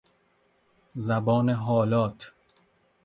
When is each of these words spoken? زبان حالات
زبان 0.95 1.49
حالات 1.49 2.33